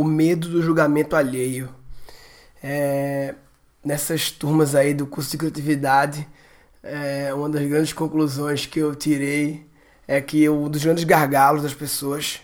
[0.00, 1.68] o medo do julgamento alheio.
[2.62, 3.34] É,
[3.84, 6.26] nessas turmas aí do curso de criatividade,
[6.82, 9.66] é, uma das grandes conclusões que eu tirei
[10.08, 12.40] é que um dos grandes gargalos das pessoas,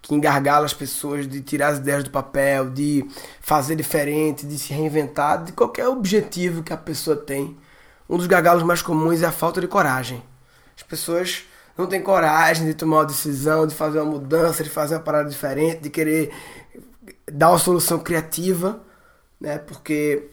[0.00, 3.06] que engargala as pessoas de tirar as ideias do papel, de
[3.38, 7.54] fazer diferente, de se reinventar, de qualquer objetivo que a pessoa tem,
[8.08, 10.22] um dos gargalos mais comuns é a falta de coragem.
[10.74, 11.44] As pessoas
[11.78, 15.30] não têm coragem de tomar uma decisão, de fazer uma mudança, de fazer uma parada
[15.30, 16.32] diferente, de querer
[17.32, 18.82] dar uma solução criativa,
[19.40, 19.58] né?
[19.58, 20.28] Porque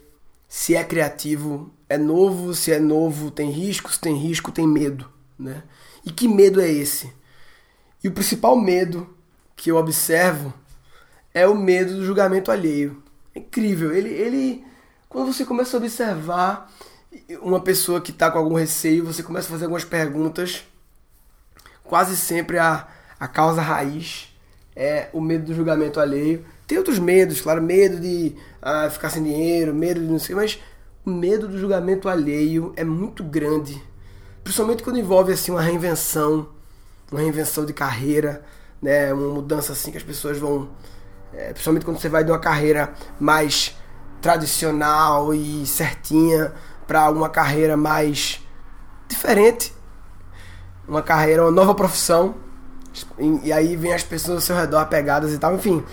[0.49, 5.07] se é criativo, é novo, se é novo, tem risco, se tem risco, tem medo,
[5.37, 5.61] né?
[6.03, 7.13] E que medo é esse?
[8.03, 9.07] E o principal medo
[9.55, 10.51] que eu observo
[11.31, 13.03] é o medo do julgamento alheio.
[13.35, 14.63] É incrível, ele, ele
[15.07, 16.71] quando você começa a observar
[17.41, 20.63] uma pessoa que está com algum receio, você começa a fazer algumas perguntas,
[21.87, 22.87] quase sempre a,
[23.19, 24.33] a causa raiz
[24.75, 26.45] é o medo do julgamento alheio.
[26.67, 30.59] Tem outros medos, claro, medo de ah, ficar sem dinheiro, medo de não sei, mas
[31.05, 33.81] o medo do julgamento alheio é muito grande.
[34.43, 36.49] Principalmente quando envolve assim uma reinvenção,
[37.11, 38.43] uma reinvenção de carreira,
[38.81, 40.69] né, uma mudança assim que as pessoas vão,
[41.33, 43.75] é, principalmente quando você vai de uma carreira mais
[44.21, 46.53] tradicional e certinha
[46.87, 48.41] para uma carreira mais
[49.07, 49.73] diferente,
[50.87, 52.35] uma carreira, uma nova profissão,
[53.19, 55.83] e, e aí vem as pessoas ao seu redor apegadas e tal, enfim.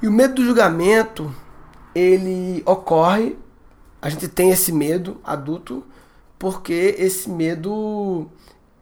[0.00, 1.34] E o medo do julgamento,
[1.94, 3.36] ele ocorre,
[4.00, 5.84] a gente tem esse medo adulto,
[6.38, 8.30] porque esse medo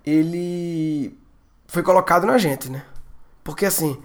[0.04, 1.18] ele
[1.66, 2.84] foi colocado na gente, né?
[3.42, 4.00] Porque assim,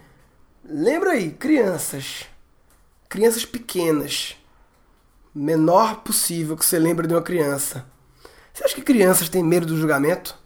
[0.63, 2.27] lembra aí, crianças,
[3.09, 4.37] crianças pequenas,
[5.35, 7.85] menor possível que você lembre de uma criança.
[8.53, 10.40] Você acha que crianças têm medo do julgamento?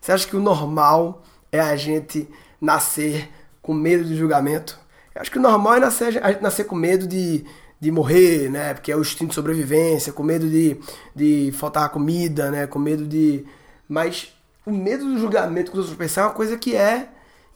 [0.00, 2.28] Você acha que o normal é a gente
[2.60, 4.78] nascer com medo do julgamento?
[5.14, 7.44] Eu acho que o normal é nascer, a gente nascer com medo de,
[7.78, 8.72] de morrer, né?
[8.74, 10.80] Porque é o instinto de sobrevivência, com medo de,
[11.14, 12.66] de faltar comida, né?
[12.66, 13.44] Com medo de.
[13.88, 14.32] Mas
[14.64, 17.08] o medo do julgamento que os outros pensam é uma coisa que é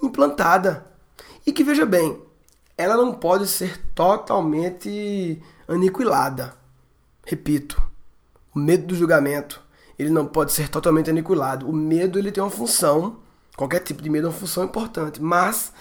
[0.02, 0.86] implantada.
[1.46, 2.18] E que, veja bem,
[2.76, 6.56] ela não pode ser totalmente aniquilada.
[7.24, 7.80] Repito,
[8.54, 9.62] o medo do julgamento,
[9.98, 11.68] ele não pode ser totalmente aniquilado.
[11.68, 13.16] O medo, ele tem uma função,
[13.56, 15.72] qualquer tipo de medo é uma função importante, mas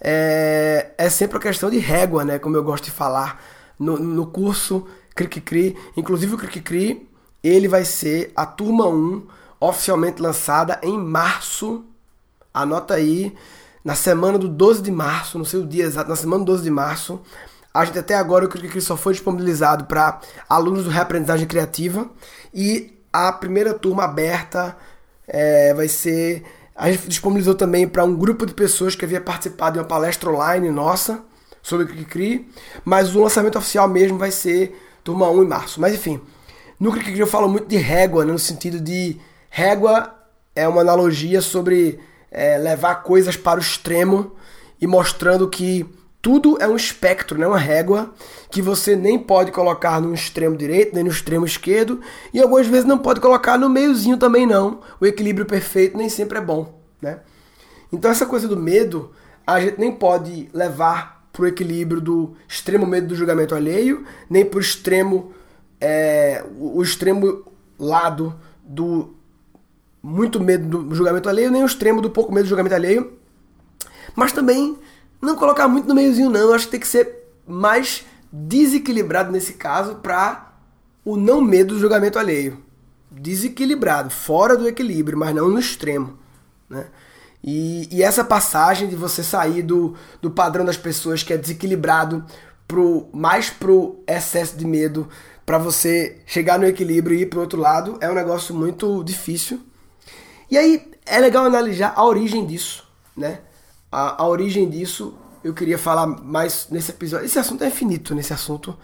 [0.00, 2.38] é, é sempre uma questão de régua, né?
[2.38, 3.42] Como eu gosto de falar
[3.78, 7.08] no, no curso Cri Inclusive o Cri
[7.42, 9.26] ele vai ser a turma 1,
[9.60, 11.84] oficialmente lançada em março.
[12.54, 13.34] Anota aí,
[13.84, 16.62] na semana do 12 de março, não sei o dia exato, na semana do 12
[16.62, 17.20] de março.
[17.74, 22.08] A gente até agora o Cri só foi disponibilizado para alunos do Reaprendizagem Criativa.
[22.54, 24.76] E a primeira turma aberta
[25.26, 29.74] é, vai ser a gente disponibilizou também para um grupo de pessoas que havia participado
[29.74, 31.22] de uma palestra online nossa
[31.62, 32.48] sobre o Cricri,
[32.84, 35.80] mas o lançamento oficial mesmo vai ser turma 1 em março.
[35.80, 36.20] Mas enfim,
[36.80, 39.16] no Cricri eu falo muito de régua, né, no sentido de
[39.50, 40.14] régua
[40.56, 42.00] é uma analogia sobre
[42.30, 44.32] é, levar coisas para o extremo
[44.80, 45.86] e mostrando que
[46.22, 47.44] tudo é um espectro, né?
[47.44, 48.14] uma régua
[48.48, 52.00] que você nem pode colocar no extremo direito, nem no extremo esquerdo,
[52.32, 54.80] e algumas vezes não pode colocar no meiozinho também não.
[55.00, 57.18] O equilíbrio perfeito nem sempre é bom, né?
[57.92, 59.10] Então essa coisa do medo,
[59.44, 64.44] a gente nem pode levar para o equilíbrio do extremo medo do julgamento alheio, nem
[64.44, 65.32] para o extremo,
[65.80, 67.44] é, o extremo
[67.76, 69.16] lado do
[70.00, 73.12] muito medo do julgamento alheio, nem o extremo do pouco medo do julgamento alheio,
[74.14, 74.78] mas também
[75.22, 76.40] não colocar muito no meiozinho, não.
[76.40, 80.52] Eu acho que tem que ser mais desequilibrado nesse caso para
[81.04, 82.58] o não medo do julgamento alheio.
[83.10, 86.18] Desequilibrado, fora do equilíbrio, mas não no extremo.
[86.68, 86.86] Né?
[87.44, 92.24] E, e essa passagem de você sair do, do padrão das pessoas que é desequilibrado
[92.66, 95.08] pro, mais pro excesso de medo
[95.44, 99.60] para você chegar no equilíbrio e ir pro outro lado é um negócio muito difícil.
[100.50, 103.40] E aí é legal analisar a origem disso, né?
[103.92, 105.14] A, a origem disso,
[105.44, 107.26] eu queria falar mais nesse episódio.
[107.26, 108.76] Esse assunto é infinito nesse assunto.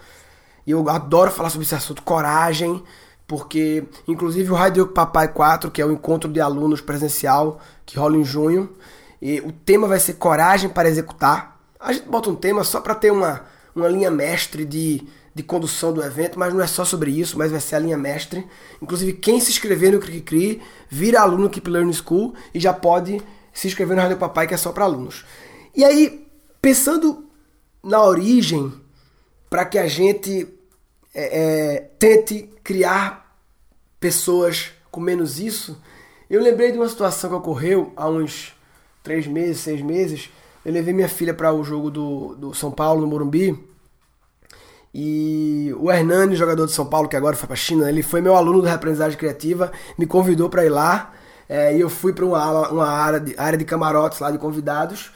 [0.67, 2.83] E eu adoro falar sobre esse assunto, coragem,
[3.27, 8.17] porque inclusive o Radio Papai 4, que é o encontro de alunos presencial que rola
[8.17, 8.69] em junho,
[9.19, 11.59] e o tema vai ser coragem para executar.
[11.79, 13.45] A gente bota um tema só para ter uma,
[13.75, 17.51] uma linha mestre de, de condução do evento, mas não é só sobre isso, mas
[17.51, 18.45] vai ser a linha mestre.
[18.81, 23.19] Inclusive, quem se inscrever no Cri vira aluno Keep Learning School e já pode
[23.53, 25.25] se inscrever no Rádio Papai, que é só para alunos.
[25.75, 26.27] E aí,
[26.61, 27.25] pensando
[27.83, 28.73] na origem,
[29.49, 30.47] para que a gente
[31.13, 33.37] é, é, tente criar
[33.99, 35.81] pessoas com menos isso,
[36.29, 38.53] eu lembrei de uma situação que ocorreu há uns
[39.03, 40.29] três meses, seis meses,
[40.63, 43.57] eu levei minha filha para o jogo do, do São Paulo, no Morumbi.
[44.93, 48.21] E o Hernani, jogador de São Paulo, que agora foi para a China, ele foi
[48.21, 51.13] meu aluno da aprendizagem criativa, me convidou para ir lá.
[51.49, 55.11] É, e eu fui para uma, uma área, de, área de camarotes lá de convidados.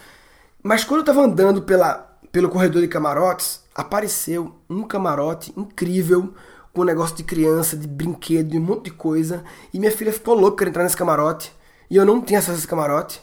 [0.63, 6.33] Mas quando eu estava andando pela, pelo corredor de camarotes, apareceu um camarote incrível,
[6.73, 9.43] com um negócio de criança, de brinquedo, de um monte de coisa.
[9.71, 11.53] E minha filha ficou louca para entrar nesse camarote.
[11.87, 13.21] E eu não tinha acesso a esse camarote.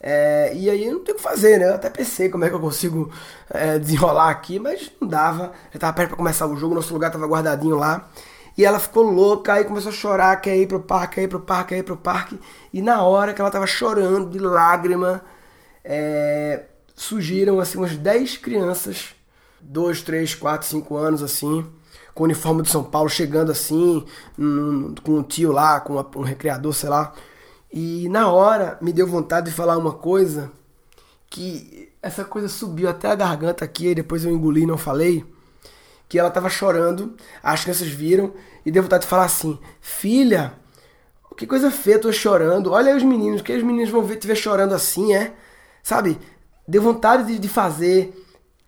[0.00, 1.68] É, e aí eu não tenho o que fazer, né?
[1.68, 3.10] Eu até pensei como é que eu consigo
[3.50, 5.52] é, desenrolar aqui, mas não dava.
[5.72, 8.08] Já tava perto para começar o jogo, nosso lugar tava guardadinho lá.
[8.56, 11.40] E ela ficou louca, aí começou a chorar, quer ir pro parque, quer ir pro
[11.40, 12.38] parque, quer ir pro parque.
[12.72, 15.22] E na hora que ela tava chorando de lágrima,
[15.84, 16.64] é,
[16.94, 19.14] surgiram assim umas 10 crianças,
[19.60, 21.66] 2, 3, 4, 5 anos assim,
[22.14, 24.04] com o uniforme de São Paulo, chegando assim,
[24.38, 27.14] um, com um tio lá, com um recreador, sei lá
[27.72, 30.52] e na hora me deu vontade de falar uma coisa
[31.30, 35.24] que essa coisa subiu até a garganta aqui, e depois eu engoli e não falei.
[36.12, 38.34] Que ela tava chorando, as crianças viram
[38.66, 40.52] e deu vontade de falar assim: Filha,
[41.38, 42.70] que coisa feia, tô chorando.
[42.70, 45.32] Olha aí os meninos, que os meninos vão ver te ver chorando assim, é?
[45.82, 46.18] Sabe?
[46.68, 48.14] Deu vontade de, de fazer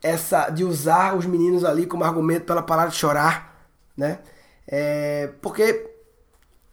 [0.02, 4.20] essa, de usar os meninos ali como argumento para ela parar de chorar, né?
[4.66, 5.90] É, porque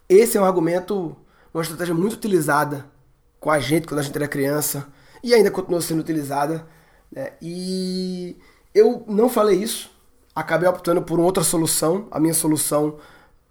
[0.07, 1.17] esse é um argumento
[1.53, 2.85] uma estratégia muito utilizada
[3.41, 4.87] com a gente quando a gente era criança
[5.21, 6.65] e ainda continua sendo utilizada.
[7.11, 7.33] Né?
[7.41, 8.37] E
[8.73, 9.91] eu não falei isso,
[10.35, 12.07] acabei optando por outra solução.
[12.11, 12.97] A minha solução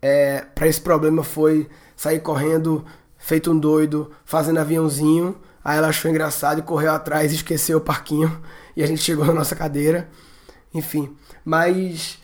[0.00, 2.84] é, para esse problema foi sair correndo,
[3.18, 5.36] feito um doido, fazendo aviãozinho.
[5.62, 8.40] Aí ela achou engraçado e correu atrás esqueceu o parquinho.
[8.76, 10.08] E a gente chegou na nossa cadeira.
[10.72, 12.18] Enfim, mas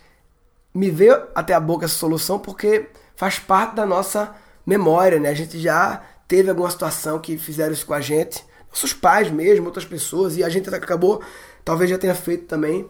[0.73, 5.29] me veio até a boca essa solução porque faz parte da nossa memória, né?
[5.29, 9.67] A gente já teve alguma situação que fizeram isso com a gente, nossos pais mesmo,
[9.67, 11.23] outras pessoas, e a gente acabou,
[11.65, 12.89] talvez já tenha feito também.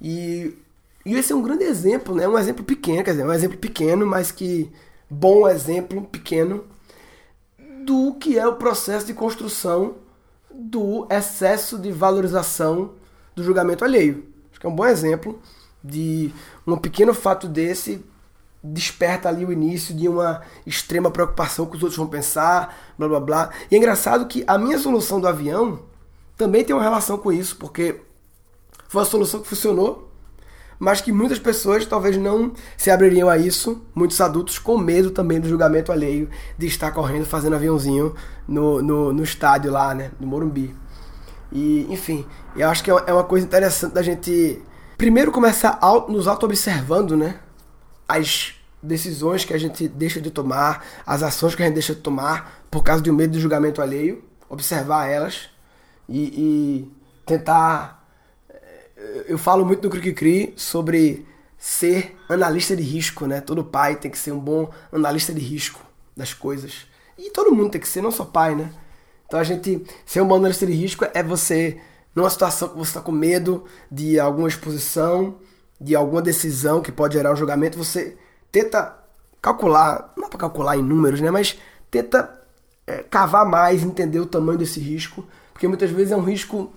[0.00, 0.56] E,
[1.08, 2.28] e esse é um grande exemplo, né?
[2.28, 4.70] Um exemplo pequeno, quer dizer, um exemplo pequeno, mas que
[5.08, 6.64] bom exemplo pequeno
[7.82, 9.94] do que é o processo de construção
[10.52, 12.92] do excesso de valorização
[13.34, 14.22] do julgamento alheio.
[14.50, 15.40] Acho que é um bom exemplo
[15.82, 16.30] de
[16.66, 18.04] um pequeno fato desse
[18.62, 23.20] desperta ali o início de uma extrema preocupação com os outros vão pensar, blá blá
[23.20, 23.50] blá.
[23.70, 25.80] E é engraçado que a minha solução do avião
[26.36, 27.98] também tem uma relação com isso, porque
[28.88, 30.07] foi uma solução que funcionou,
[30.78, 35.40] mas que muitas pessoas talvez não se abririam a isso, muitos adultos com medo também
[35.40, 38.14] do julgamento alheio de estar correndo fazendo aviãozinho
[38.46, 40.74] no, no, no estádio lá, né, no Morumbi.
[41.50, 44.62] E, enfim, eu acho que é uma coisa interessante da gente
[44.96, 45.78] primeiro começar
[46.08, 47.40] nos auto-observando, né?
[48.08, 52.00] as decisões que a gente deixa de tomar, as ações que a gente deixa de
[52.00, 55.50] tomar por causa do medo do julgamento alheio, observar elas
[56.08, 56.92] e, e
[57.26, 57.97] tentar.
[59.26, 63.40] Eu falo muito no Cri sobre ser analista de risco, né?
[63.40, 65.80] Todo pai tem que ser um bom analista de risco
[66.16, 66.86] das coisas.
[67.16, 68.72] E todo mundo tem que ser, não só pai, né?
[69.26, 71.80] Então a gente ser um bom analista de risco é você,
[72.14, 75.36] numa situação que você está com medo de alguma exposição,
[75.80, 78.16] de alguma decisão que pode gerar um julgamento, você
[78.50, 78.96] tenta
[79.40, 81.58] calcular, não é para calcular em números, né, mas
[81.90, 82.40] tenta
[82.86, 86.72] é, cavar mais, entender o tamanho desse risco, porque muitas vezes é um risco,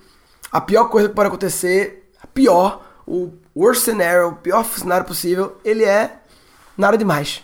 [0.51, 2.00] a pior coisa que pode acontecer,
[2.33, 6.19] pior, o worst scenario, o pior cenário possível, ele é
[6.77, 7.43] nada demais.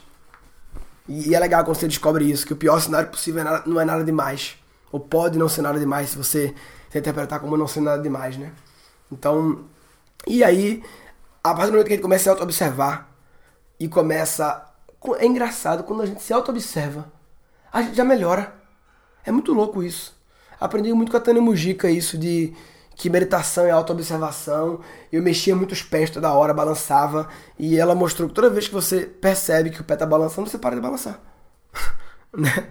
[1.08, 3.86] E, é legal quando você descobre isso, que o pior cenário possível é não é
[3.86, 4.58] nada demais.
[4.92, 6.54] Ou pode não ser nada demais se você
[6.90, 8.52] se interpretar como não ser nada demais, né?
[9.12, 9.66] Então,
[10.26, 10.84] e aí
[11.44, 13.10] a partir do momento que a gente começa a se auto-observar
[13.80, 14.66] e começa.
[15.20, 17.12] É engraçado, quando a gente se auto-observa,
[17.72, 18.54] a gente já melhora.
[19.24, 20.16] É muito louco isso.
[20.60, 22.54] Aprendi muito com a Tânia Mujica isso de
[22.98, 24.80] que meditação é auto-observação.
[25.12, 27.30] Eu mexia muito os pés toda hora, balançava.
[27.58, 30.58] E ela mostrou que toda vez que você percebe que o pé está balançando, você
[30.58, 31.22] para de balançar.
[32.36, 32.68] né?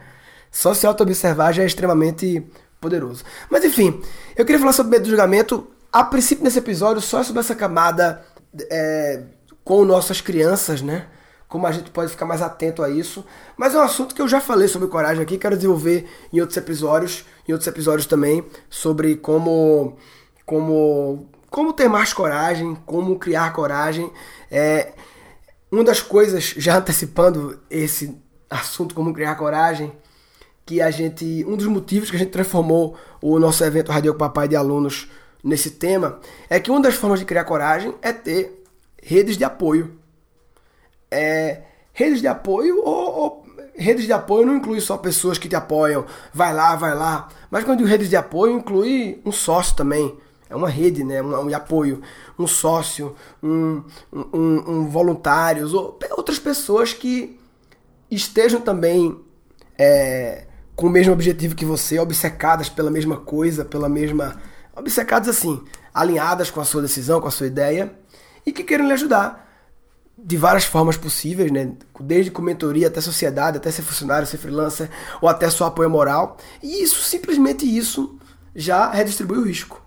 [0.50, 2.44] Só se auto-observar já é extremamente
[2.80, 3.24] poderoso.
[3.48, 4.02] Mas enfim,
[4.36, 5.68] eu queria falar sobre medo do julgamento.
[5.92, 8.22] A princípio, nesse episódio, só sobre essa camada
[8.68, 9.22] é,
[9.62, 11.06] com nossas crianças, né?
[11.48, 13.24] Como a gente pode ficar mais atento a isso.
[13.56, 16.56] Mas é um assunto que eu já falei sobre coragem aqui, quero desenvolver em outros
[16.56, 19.96] episódios, em outros episódios também, sobre como,
[20.46, 24.10] como, como ter mais coragem, como criar coragem.
[24.50, 24.92] É,
[25.70, 28.16] uma das coisas, já antecipando esse
[28.48, 29.92] assunto, como criar coragem,
[30.64, 31.44] que a gente.
[31.46, 35.08] Um dos motivos que a gente transformou o nosso evento Radio Papai de alunos
[35.42, 38.64] nesse tema é que uma das formas de criar coragem é ter
[39.02, 39.98] redes de apoio.
[41.10, 41.62] É,
[41.92, 46.04] redes de apoio ou, ou redes de apoio não inclui só pessoas que te apoiam,
[46.32, 47.28] vai lá, vai lá.
[47.50, 50.16] Mas quando redes de apoio, inclui um sócio também.
[50.48, 52.02] É uma rede né, um, um apoio.
[52.38, 57.38] Um sócio, um, um, um voluntários, ou outras pessoas que
[58.10, 59.18] estejam também
[59.78, 64.40] é, com o mesmo objetivo que você, obcecadas pela mesma coisa, pela mesma.
[64.76, 65.62] obcecadas assim,
[65.92, 67.92] alinhadas com a sua decisão, com a sua ideia,
[68.44, 69.46] e que queiram lhe ajudar
[70.18, 71.72] de várias formas possíveis, né?
[72.00, 76.36] Desde com mentoria até sociedade, até ser funcionário, ser freelancer, ou até só apoio moral.
[76.62, 78.18] E isso, simplesmente isso,
[78.54, 79.85] já redistribui o risco.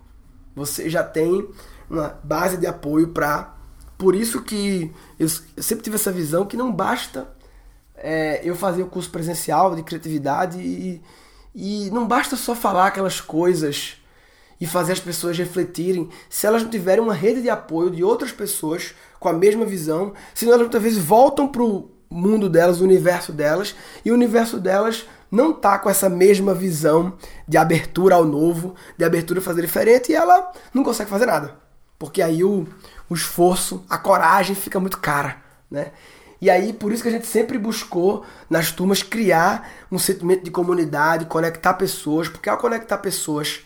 [0.54, 1.48] Você já tem
[1.88, 3.54] uma base de apoio para.
[3.96, 7.28] Por isso que eu, sempre tive essa visão que não basta
[7.94, 11.02] é, eu fazer o curso presencial de criatividade e,
[11.54, 13.98] e não basta só falar aquelas coisas
[14.58, 18.32] e fazer as pessoas refletirem se elas não tiverem uma rede de apoio de outras
[18.32, 22.84] pessoas com a mesma visão, senão elas muitas vezes voltam para o mundo delas, o
[22.84, 27.14] universo delas, e o universo delas não tá com essa mesma visão
[27.46, 31.56] de abertura ao novo, de abertura a fazer diferente, e ela não consegue fazer nada.
[31.98, 32.66] Porque aí o,
[33.08, 35.36] o esforço, a coragem fica muito cara,
[35.70, 35.92] né?
[36.40, 40.50] E aí, por isso que a gente sempre buscou nas turmas criar um sentimento de
[40.50, 43.60] comunidade, conectar pessoas, porque ao conectar pessoas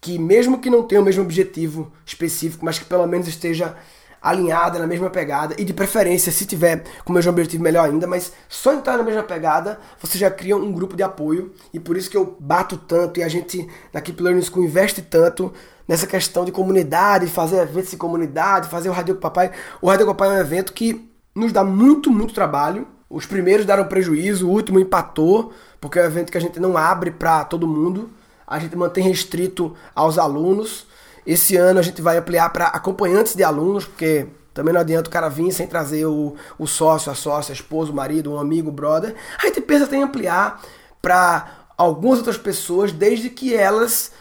[0.00, 3.76] que mesmo que não tenham o mesmo objetivo específico, mas que pelo menos esteja
[4.22, 8.06] alinhada, na mesma pegada, e de preferência, se tiver com o mesmo objetivo, melhor ainda,
[8.06, 11.96] mas só entrar na mesma pegada, você já cria um grupo de apoio, e por
[11.96, 15.52] isso que eu bato tanto, e a gente na Keep Learning School investe tanto
[15.88, 19.50] nessa questão de comunidade, fazer eventos de comunidade, fazer o Radio com Papai.
[19.80, 22.86] O Radio com Papai é um evento que nos dá muito, muito trabalho.
[23.10, 26.76] Os primeiros deram prejuízo, o último empatou, porque é um evento que a gente não
[26.76, 28.10] abre para todo mundo,
[28.46, 30.86] a gente mantém restrito aos alunos.
[31.26, 35.12] Esse ano a gente vai ampliar para acompanhantes de alunos, porque também não adianta o
[35.12, 38.68] cara vir sem trazer o, o sócio, a sócia, a esposa, o marido, um amigo,
[38.68, 39.14] o brother.
[39.38, 40.62] A gente pensa em ampliar
[41.00, 44.12] para algumas outras pessoas, desde que elas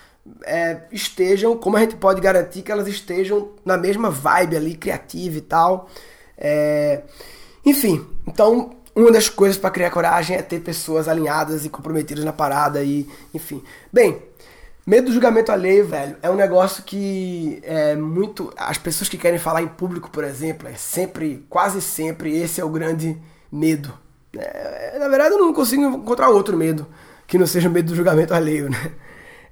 [0.44, 5.38] é, estejam, como a gente pode garantir que elas estejam na mesma vibe ali, criativa
[5.38, 5.90] e tal.
[6.38, 7.04] É,
[7.66, 12.34] enfim, então uma das coisas para criar coragem é ter pessoas alinhadas e comprometidas na
[12.34, 13.64] parada e, enfim.
[13.92, 14.22] Bem,
[14.86, 18.52] Medo do julgamento alheio, velho, é um negócio que é muito.
[18.58, 22.66] As pessoas que querem falar em público, por exemplo, é sempre, quase sempre, esse é
[22.66, 23.16] o grande
[23.52, 23.94] medo.
[24.36, 26.88] É, na verdade, eu não consigo encontrar outro medo
[27.28, 28.92] que não seja o medo do julgamento alheio, né?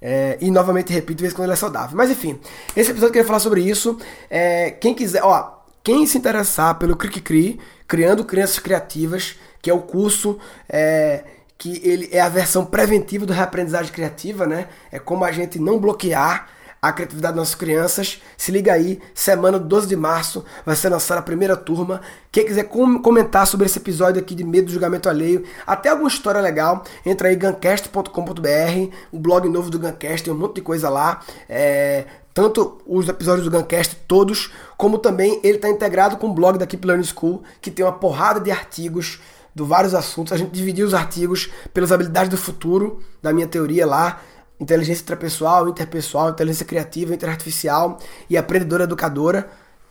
[0.02, 1.96] É, e novamente repito, vez quando ele é saudável.
[1.96, 2.40] Mas enfim,
[2.76, 3.98] esse episódio eu queria falar sobre isso.
[4.30, 9.74] É, quem quiser, ó, quem se interessar pelo Cric Cri, Criando Crianças Criativas, que é
[9.74, 10.40] o curso.
[10.70, 11.24] É,
[11.60, 14.70] que ele é a versão preventiva do reaprendizagem criativa, né?
[14.90, 16.48] É como a gente não bloquear
[16.82, 18.22] a criatividade das nossas crianças.
[18.38, 22.00] Se liga aí, semana do 12 de março vai ser lançada a primeira turma.
[22.32, 26.08] Quem quiser com comentar sobre esse episódio aqui de medo do julgamento alheio, até alguma
[26.08, 30.90] história legal, entra aí gancast.com.br, o blog novo do Gancast, tem um monte de coisa
[30.90, 31.20] lá.
[31.50, 36.58] É, tanto os episódios do Guncast todos, como também ele está integrado com o blog
[36.58, 39.20] da Keep Learning School, que tem uma porrada de artigos
[39.54, 40.34] de vários assuntos.
[40.34, 44.22] A gente dividiu os artigos pelas habilidades do futuro, da minha teoria lá.
[44.60, 47.98] Inteligência intrapessoal, interpessoal, inteligência criativa, interartificial
[48.30, 49.50] e aprendedora educadora.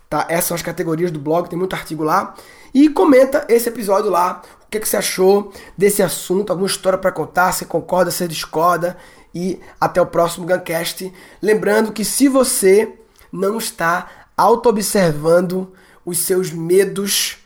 [0.08, 0.26] Tá?
[0.28, 2.34] Essas são as categorias do blog, tem muito artigo lá.
[2.72, 4.42] E comenta esse episódio lá.
[4.66, 6.50] O que, que você achou desse assunto?
[6.50, 7.52] Alguma história para contar?
[7.52, 8.96] Você concorda, você discorda?
[9.34, 11.12] E até o próximo Guncast.
[11.40, 12.92] Lembrando que se você
[13.32, 15.72] não está auto-observando
[16.04, 17.38] os seus medos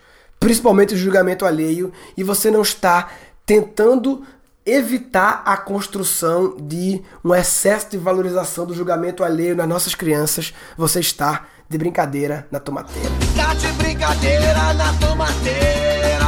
[0.42, 3.10] principalmente o julgamento alheio, e você não está
[3.46, 4.24] tentando
[4.66, 10.98] evitar a construção de um excesso de valorização do julgamento alheio nas nossas crianças, você
[10.98, 13.08] está de brincadeira na tomateira.
[13.36, 16.22] Tá de brincadeira na tomateira.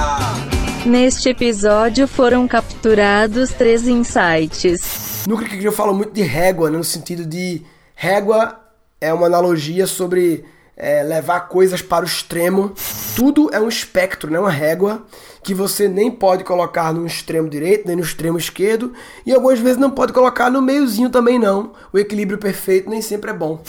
[0.87, 5.25] Neste episódio foram capturados três insights.
[5.27, 7.63] No que eu falo muito de régua, né, no sentido de
[7.97, 8.61] régua
[9.01, 10.45] é uma analogia sobre
[10.77, 12.75] é, levar coisas para o extremo.
[13.17, 15.05] Tudo é um espectro, não é uma régua
[15.43, 18.95] que você nem pode colocar no extremo direito, nem no extremo esquerdo,
[19.27, 21.73] e algumas vezes não pode colocar no meiozinho também não.
[21.93, 23.63] O equilíbrio perfeito nem sempre é bom.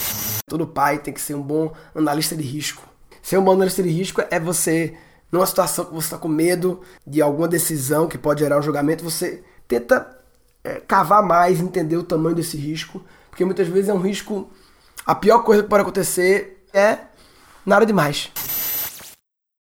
[0.48, 2.82] Todo pai tem que ser um bom analista de risco.
[3.22, 4.94] Ser um bom analista de risco é você,
[5.30, 9.04] numa situação que você está com medo de alguma decisão que pode gerar um julgamento,
[9.04, 10.16] você tenta
[10.64, 14.50] é, cavar mais, entender o tamanho desse risco, porque muitas vezes é um risco.
[15.06, 17.00] A pior coisa que pode acontecer é
[17.66, 18.30] nada demais.